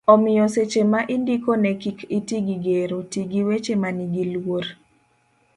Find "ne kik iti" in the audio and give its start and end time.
1.63-2.37